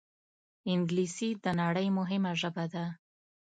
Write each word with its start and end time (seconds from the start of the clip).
انګلیسي 0.71 1.29
د 1.43 1.45
نړۍ 1.61 1.87
مهمه 1.97 2.31
ژبه 2.41 2.65
ده 2.73 2.85